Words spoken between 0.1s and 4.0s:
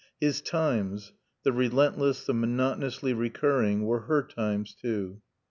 His times, the relentless, the monotonously recurring, were